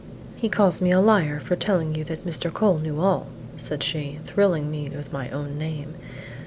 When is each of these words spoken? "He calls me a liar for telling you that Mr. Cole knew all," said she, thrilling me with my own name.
"He 0.35 0.49
calls 0.49 0.81
me 0.81 0.89
a 0.89 0.99
liar 0.99 1.39
for 1.39 1.55
telling 1.55 1.93
you 1.93 2.03
that 2.05 2.25
Mr. 2.25 2.51
Cole 2.51 2.79
knew 2.79 2.99
all," 2.99 3.27
said 3.55 3.83
she, 3.83 4.17
thrilling 4.25 4.71
me 4.71 4.89
with 4.89 5.13
my 5.13 5.29
own 5.29 5.59
name. 5.59 5.93